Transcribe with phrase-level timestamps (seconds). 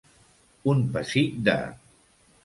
[0.71, 1.55] Un pessic de.